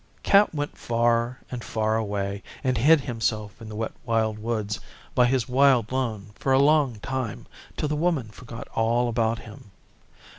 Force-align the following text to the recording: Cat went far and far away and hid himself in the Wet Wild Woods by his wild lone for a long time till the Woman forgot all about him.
Cat 0.23 0.51
went 0.51 0.75
far 0.79 1.37
and 1.51 1.63
far 1.63 1.95
away 1.95 2.41
and 2.63 2.75
hid 2.75 3.01
himself 3.01 3.61
in 3.61 3.69
the 3.69 3.75
Wet 3.75 3.91
Wild 4.03 4.39
Woods 4.39 4.79
by 5.13 5.27
his 5.27 5.47
wild 5.47 5.91
lone 5.91 6.31
for 6.33 6.51
a 6.51 6.57
long 6.57 6.95
time 7.01 7.45
till 7.77 7.87
the 7.89 7.95
Woman 7.95 8.29
forgot 8.29 8.67
all 8.69 9.07
about 9.07 9.37
him. 9.37 9.69